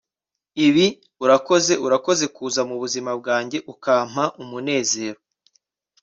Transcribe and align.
ibi 0.67 0.85
urakoze 1.23 1.73
urakoze 1.85 2.25
kuza 2.35 2.61
mubuzima 2.69 3.11
bwanjye 3.19 3.57
ukampa 3.73 4.23
umunezero 4.41 5.19